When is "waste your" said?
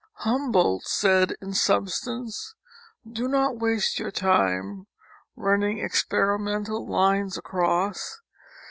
3.59-4.09